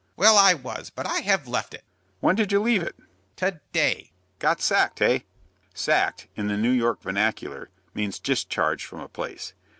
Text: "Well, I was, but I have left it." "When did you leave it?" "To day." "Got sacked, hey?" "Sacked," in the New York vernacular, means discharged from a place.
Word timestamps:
"Well, 0.15 0.35
I 0.35 0.55
was, 0.55 0.89
but 0.89 1.05
I 1.05 1.19
have 1.19 1.47
left 1.47 1.75
it." 1.75 1.83
"When 2.21 2.33
did 2.33 2.51
you 2.51 2.59
leave 2.59 2.81
it?" 2.81 2.95
"To 3.35 3.59
day." 3.71 4.11
"Got 4.39 4.59
sacked, 4.59 4.97
hey?" 4.97 5.25
"Sacked," 5.75 6.25
in 6.35 6.47
the 6.47 6.57
New 6.57 6.71
York 6.71 7.03
vernacular, 7.03 7.69
means 7.93 8.17
discharged 8.17 8.87
from 8.87 9.01
a 9.01 9.07
place. 9.07 9.53